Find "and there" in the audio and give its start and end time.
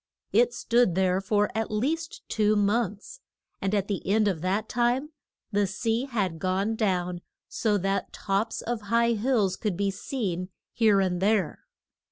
11.01-11.65